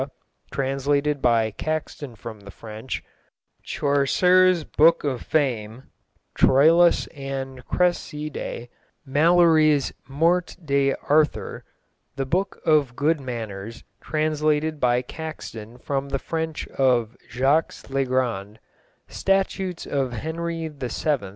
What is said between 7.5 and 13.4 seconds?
Creside; Malory's Morte d'Arthur; The Book of Good